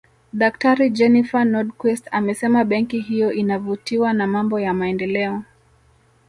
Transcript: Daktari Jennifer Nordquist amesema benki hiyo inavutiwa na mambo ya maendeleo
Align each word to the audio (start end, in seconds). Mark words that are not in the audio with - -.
Daktari 0.33 0.89
Jennifer 0.89 1.45
Nordquist 1.45 2.07
amesema 2.11 2.63
benki 2.63 2.99
hiyo 2.99 3.33
inavutiwa 3.33 4.13
na 4.13 4.27
mambo 4.27 4.59
ya 4.59 4.73
maendeleo 4.73 5.43